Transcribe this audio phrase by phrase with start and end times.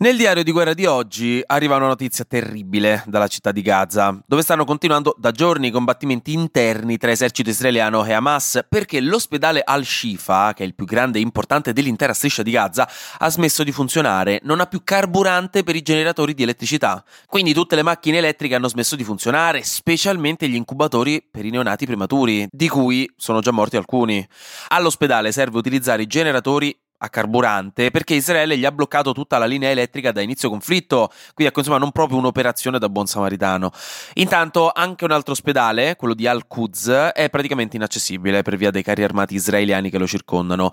[0.00, 4.42] Nel diario di guerra di oggi arriva una notizia terribile dalla città di Gaza, dove
[4.42, 10.52] stanno continuando da giorni i combattimenti interni tra esercito israeliano e Hamas perché l'ospedale Al-Shifa,
[10.54, 12.88] che è il più grande e importante dell'intera striscia di Gaza,
[13.18, 17.04] ha smesso di funzionare, non ha più carburante per i generatori di elettricità.
[17.26, 21.86] Quindi tutte le macchine elettriche hanno smesso di funzionare, specialmente gli incubatori per i neonati
[21.86, 24.24] prematuri, di cui sono già morti alcuni.
[24.68, 29.70] All'ospedale serve utilizzare i generatori a carburante perché Israele gli ha bloccato tutta la linea
[29.70, 33.70] elettrica da inizio conflitto, quindi ecco insomma non proprio un'operazione da buon samaritano.
[34.14, 39.04] Intanto anche un altro ospedale, quello di Al-Quds, è praticamente inaccessibile per via dei carri
[39.04, 40.70] armati israeliani che lo circondano.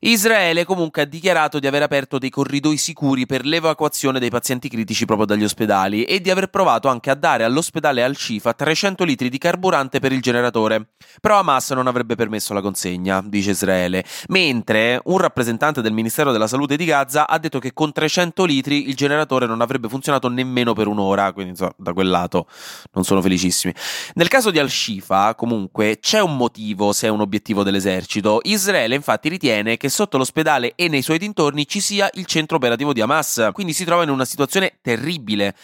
[0.00, 5.04] Israele comunque ha dichiarato di aver aperto dei corridoi sicuri per l'evacuazione dei pazienti critici
[5.04, 9.38] proprio dagli ospedali e di aver provato anche a dare all'ospedale Al-Shifa 300 litri di
[9.38, 10.88] carburante per il generatore.
[11.20, 16.32] Però Hamas non avrebbe permesso la consegna, dice Israele, mentre un rappresentante rappresentante del Ministero
[16.32, 20.28] della Salute di Gaza ha detto che con 300 litri il generatore non avrebbe funzionato
[20.28, 22.46] nemmeno per un'ora, quindi insomma, da quel lato
[22.92, 23.74] non sono felicissimi.
[24.14, 28.40] Nel caso di Al-Shifa, comunque, c'è un motivo se è un obiettivo dell'esercito.
[28.44, 32.92] Israele infatti ritiene che sotto l'ospedale e nei suoi dintorni ci sia il centro operativo
[32.92, 35.54] di Hamas, quindi si trova in una situazione terribile.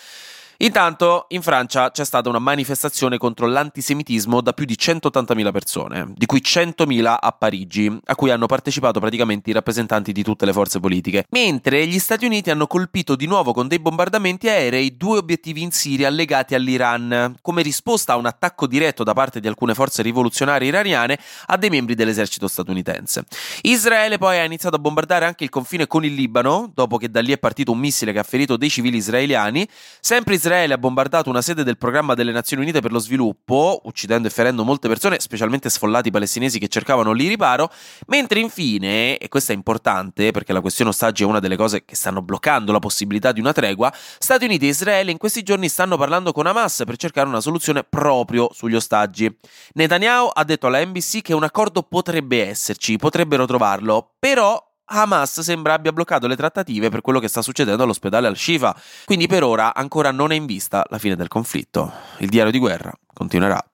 [0.59, 6.27] Intanto in Francia c'è stata una manifestazione contro l'antisemitismo da più di 180.000 persone, di
[6.27, 10.79] cui 100.000 a Parigi, a cui hanno partecipato praticamente i rappresentanti di tutte le forze
[10.81, 11.25] politiche.
[11.31, 15.73] Mentre gli Stati Uniti hanno colpito di nuovo con dei bombardamenti aerei due obiettivi in
[15.73, 20.69] Siria legati all'Iran, come risposta a un attacco diretto da parte di alcune forze rivoluzionarie
[20.69, 23.25] iraniane a dei membri dell'esercito statunitense.
[23.63, 27.21] Israele poi ha iniziato a bombardare anche il confine con il Libano, dopo che da
[27.21, 29.67] lì è partito un missile che ha ferito dei civili israeliani.
[30.01, 34.29] Sempre Israele ha bombardato una sede del programma delle Nazioni Unite per lo sviluppo, uccidendo
[34.29, 37.71] e ferendo molte persone, specialmente sfollati palestinesi che cercavano lì riparo,
[38.09, 41.97] mentre infine, e questo è importante perché la questione ostaggi è una delle cose che
[41.97, 45.97] stanno bloccando la possibilità di una tregua, Stati Uniti e Israele in questi giorni stanno
[45.97, 49.35] parlando con Hamas per cercare una soluzione proprio sugli ostaggi.
[49.73, 55.73] Netanyahu ha detto alla NBC che un accordo potrebbe esserci, potrebbero trovarlo, però Hamas sembra
[55.73, 60.11] abbia bloccato le trattative per quello che sta succedendo all'ospedale Al-Shifa, quindi per ora ancora
[60.11, 61.93] non è in vista la fine del conflitto.
[62.19, 63.65] Il diario di guerra continuerà.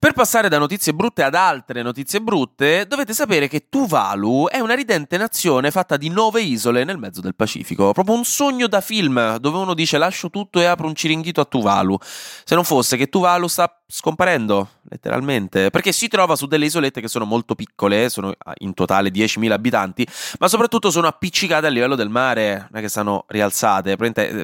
[0.00, 4.74] Per passare da notizie brutte ad altre notizie brutte, dovete sapere che Tuvalu è una
[4.74, 7.90] ridente nazione fatta di nove isole nel mezzo del Pacifico.
[7.90, 11.46] Proprio un sogno da film, dove uno dice lascio tutto e apro un ciringhito a
[11.46, 11.98] Tuvalu.
[12.00, 17.08] Se non fosse che Tuvalu sta scomparendo, letteralmente, perché si trova su delle isolette che
[17.08, 20.06] sono molto piccole, sono in totale 10.000 abitanti,
[20.38, 23.96] ma soprattutto sono appiccicate a livello del mare, non è che stanno rialzate,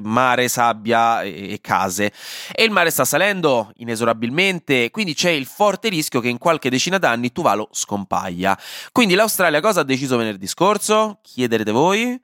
[0.03, 2.13] mare, sabbia e case.
[2.53, 6.99] E il mare sta salendo inesorabilmente, quindi c'è il forte rischio che in qualche decina
[6.99, 8.59] d'anni Tuvalu scompaia.
[8.93, 11.19] Quindi l'Australia cosa ha deciso venerdì scorso?
[11.23, 12.21] Chiederete voi?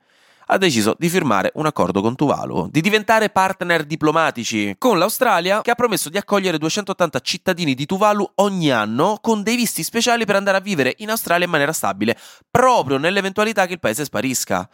[0.47, 5.71] Ha deciso di firmare un accordo con Tuvalu, di diventare partner diplomatici con l'Australia che
[5.71, 10.35] ha promesso di accogliere 280 cittadini di Tuvalu ogni anno con dei visti speciali per
[10.35, 12.17] andare a vivere in Australia in maniera stabile,
[12.49, 14.67] proprio nell'eventualità che il paese sparisca.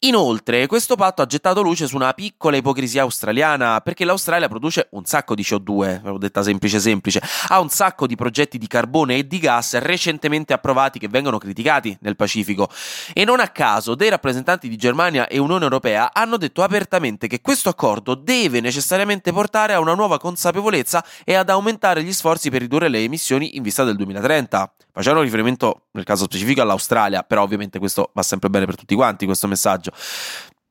[0.00, 5.04] Inoltre, questo patto ha gettato luce su una piccola ipocrisia australiana, perché l'Australia produce un
[5.04, 9.26] sacco di CO2, l'ho detta semplice semplice, ha un sacco di progetti di carbone e
[9.26, 12.68] di gas recentemente approvati che vengono criticati nel Pacifico
[13.12, 17.26] e non a caso dei rappresentanti di Germania Germania e Unione Europea hanno detto apertamente
[17.26, 22.48] che questo accordo deve necessariamente portare a una nuova consapevolezza e ad aumentare gli sforzi
[22.48, 24.72] per ridurre le emissioni in vista del 2030.
[24.92, 29.26] Facevano riferimento nel caso specifico all'Australia, però ovviamente questo va sempre bene per tutti quanti,
[29.26, 29.92] questo messaggio.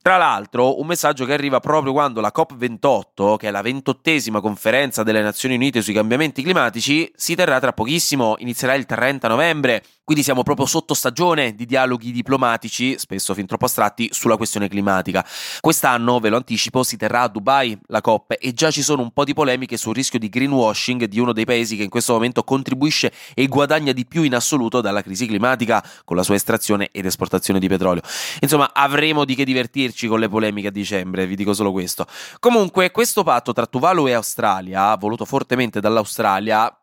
[0.01, 5.03] Tra l'altro, un messaggio che arriva proprio quando la COP28, che è la ventottesima conferenza
[5.03, 9.83] delle Nazioni Unite sui cambiamenti climatici, si terrà tra pochissimo, inizierà il 30 novembre.
[10.09, 15.23] Quindi siamo proprio sotto stagione di dialoghi diplomatici, spesso fin troppo astratti, sulla questione climatica.
[15.59, 19.11] Quest'anno, ve lo anticipo, si terrà a Dubai la COP e già ci sono un
[19.11, 22.43] po' di polemiche sul rischio di greenwashing di uno dei paesi che in questo momento
[22.43, 27.05] contribuisce e guadagna di più in assoluto dalla crisi climatica con la sua estrazione ed
[27.05, 28.01] esportazione di petrolio.
[28.39, 32.07] Insomma, avremo di che divertirci con le polemiche a dicembre, vi dico solo questo.
[32.39, 36.78] Comunque, questo patto tra Tuvalu e Australia, voluto fortemente dall'Australia,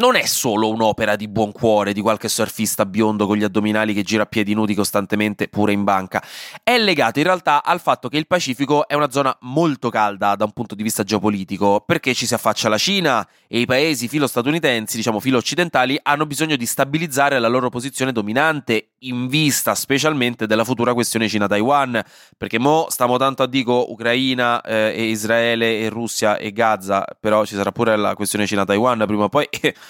[0.00, 4.02] non è solo un'opera di buon cuore di qualche surfista biondo con gli addominali che
[4.02, 6.24] gira a piedi nudi costantemente pure in banca,
[6.62, 10.44] è legato in realtà al fatto che il Pacifico è una zona molto calda da
[10.44, 14.26] un punto di vista geopolitico, perché ci si affaccia la Cina e i paesi filo
[14.26, 20.46] statunitensi, diciamo filo occidentali, hanno bisogno di stabilizzare la loro posizione dominante in vista specialmente
[20.46, 22.02] della futura questione Cina-Taiwan,
[22.38, 27.44] perché mo stiamo tanto a dico Ucraina eh, e Israele e Russia e Gaza, però
[27.44, 29.46] ci sarà pure la questione Cina-Taiwan prima o poi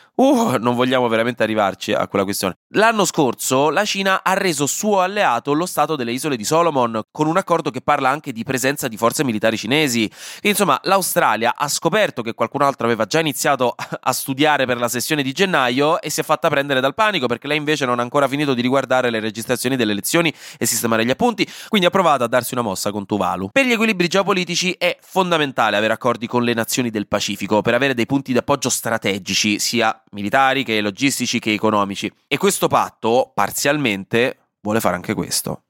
[0.21, 2.57] Uh, non vogliamo veramente arrivarci a quella questione.
[2.75, 7.25] L'anno scorso la Cina ha reso suo alleato lo Stato delle Isole di Solomon con
[7.25, 10.07] un accordo che parla anche di presenza di forze militari cinesi.
[10.43, 15.23] Insomma, l'Australia ha scoperto che qualcun altro aveva già iniziato a studiare per la sessione
[15.23, 18.27] di gennaio e si è fatta prendere dal panico perché lei invece non ha ancora
[18.27, 22.27] finito di riguardare le registrazioni delle elezioni e sistemare gli appunti, quindi ha provato a
[22.27, 23.49] darsi una mossa con Tuvalu.
[23.51, 27.95] Per gli equilibri geopolitici è fondamentale avere accordi con le nazioni del Pacifico per avere
[27.95, 32.11] dei punti di appoggio strategici, sia militari che logistici che economici.
[32.27, 35.63] E questo patto, parzialmente, vuole fare anche questo.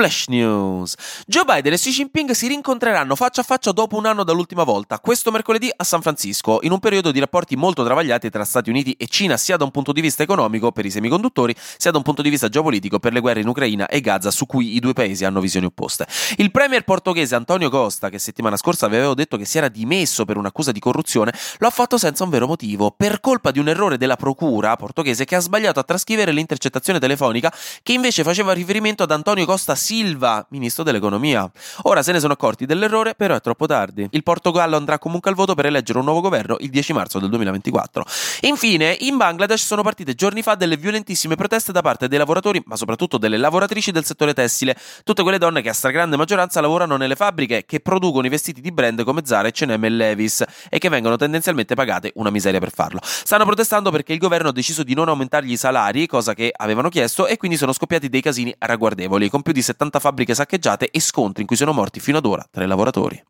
[0.00, 0.94] Flash News.
[1.26, 4.98] Joe Biden e Xi Jinping si rincontreranno faccia a faccia dopo un anno dall'ultima volta,
[4.98, 8.92] questo mercoledì a San Francisco, in un periodo di rapporti molto travagliati tra Stati Uniti
[8.92, 12.02] e Cina, sia da un punto di vista economico per i semiconduttori, sia da un
[12.02, 14.94] punto di vista geopolitico per le guerre in Ucraina e Gaza, su cui i due
[14.94, 16.06] paesi hanno visioni opposte.
[16.36, 20.24] Il premier portoghese Antonio Costa, che settimana scorsa vi avevo detto che si era dimesso
[20.24, 23.68] per un'accusa di corruzione, lo ha fatto senza un vero motivo, per colpa di un
[23.68, 29.02] errore della procura portoghese che ha sbagliato a trascrivere l'intercettazione telefonica che invece faceva riferimento
[29.02, 31.50] ad Antonio Costa Silva, ministro dell'economia.
[31.82, 34.06] Ora se ne sono accorti dell'errore, però è troppo tardi.
[34.12, 37.28] Il Portogallo andrà comunque al voto per eleggere un nuovo governo il 10 marzo del
[37.30, 38.04] 2024.
[38.42, 42.76] Infine, in Bangladesh sono partite giorni fa delle violentissime proteste da parte dei lavoratori, ma
[42.76, 47.16] soprattutto delle lavoratrici del settore tessile, tutte quelle donne che a stragrande maggioranza lavorano nelle
[47.16, 51.16] fabbriche che producono i vestiti di brand come Zara, H&M e Levis e che vengono
[51.16, 53.00] tendenzialmente pagate una miseria per farlo.
[53.02, 56.88] Stanno protestando perché il governo ha deciso di non aumentargli i salari, cosa che avevano
[56.88, 60.90] chiesto, e quindi sono scoppiati dei casini ragguardevoli, con più di di 70 fabbriche saccheggiate
[60.90, 63.22] e scontri in cui sono morti fino ad ora tre lavoratori.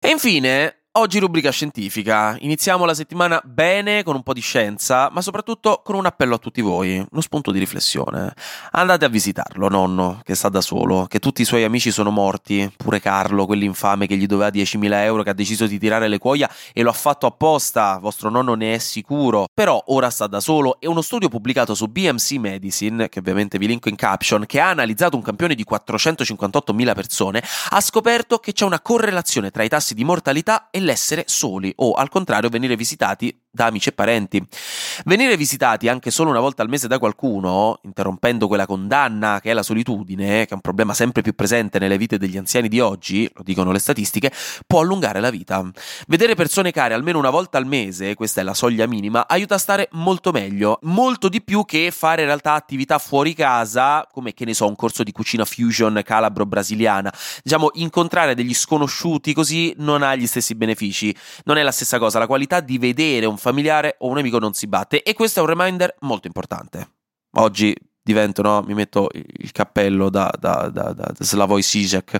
[0.00, 2.34] E infine, Oggi rubrica scientifica.
[2.40, 6.38] Iniziamo la settimana bene con un po' di scienza, ma soprattutto con un appello a
[6.38, 8.32] tutti voi, uno spunto di riflessione.
[8.72, 12.72] Andate a visitarlo, nonno, che sta da solo, che tutti i suoi amici sono morti,
[12.74, 16.50] pure Carlo, quell'infame che gli doveva 10.000 euro, che ha deciso di tirare le cuoia
[16.72, 19.46] e lo ha fatto apposta, vostro nonno ne è sicuro.
[19.54, 23.68] Però ora sta da solo e uno studio pubblicato su BMC Medicine, che ovviamente vi
[23.68, 28.64] linko in caption, che ha analizzato un campione di 458.000 persone, ha scoperto che c'è
[28.64, 33.36] una correlazione tra i tassi di mortalità e l'essere soli o al contrario venire visitati
[33.58, 34.40] da amici e parenti.
[35.04, 39.52] Venire visitati anche solo una volta al mese da qualcuno, interrompendo quella condanna che è
[39.52, 43.28] la solitudine, che è un problema sempre più presente nelle vite degli anziani di oggi,
[43.34, 44.30] lo dicono le statistiche,
[44.64, 45.68] può allungare la vita.
[46.06, 49.58] Vedere persone care almeno una volta al mese, questa è la soglia minima, aiuta a
[49.58, 54.44] stare molto meglio, molto di più che fare in realtà attività fuori casa, come che
[54.44, 57.12] ne so, un corso di cucina fusion calabro-brasiliana.
[57.42, 61.12] Diciamo, incontrare degli sconosciuti così non ha gli stessi benefici.
[61.44, 64.52] Non è la stessa cosa, la qualità di vedere un familiare o un amico non
[64.52, 66.96] si batte e questo è un reminder molto importante.
[67.36, 67.74] Oggi
[68.08, 68.62] divento, no?
[68.66, 72.18] mi metto il cappello da, da, da, da Slavoj Zizek.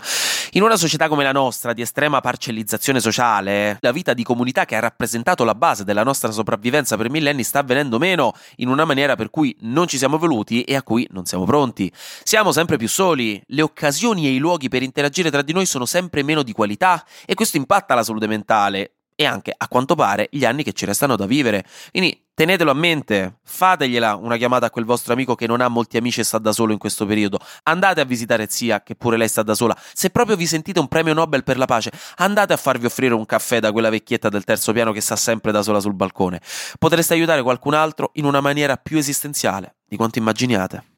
[0.52, 4.76] In una società come la nostra, di estrema parcellizzazione sociale, la vita di comunità che
[4.76, 9.16] ha rappresentato la base della nostra sopravvivenza per millenni sta avvenendo meno in una maniera
[9.16, 11.90] per cui non ci siamo voluti e a cui non siamo pronti.
[12.22, 15.86] Siamo sempre più soli, le occasioni e i luoghi per interagire tra di noi sono
[15.86, 20.28] sempre meno di qualità e questo impatta la salute mentale e anche, a quanto pare,
[20.30, 21.64] gli anni che ci restano da vivere.
[21.90, 25.96] Quindi tenetelo a mente, fategliela una chiamata a quel vostro amico che non ha molti
[25.96, 27.40] amici e sta da solo in questo periodo.
[27.64, 29.76] Andate a visitare zia, che pure lei sta da sola.
[29.92, 33.26] Se proprio vi sentite un premio Nobel per la pace, andate a farvi offrire un
[33.26, 36.40] caffè da quella vecchietta del terzo piano che sta sempre da sola sul balcone.
[36.78, 40.98] Potreste aiutare qualcun altro in una maniera più esistenziale di quanto immaginiate.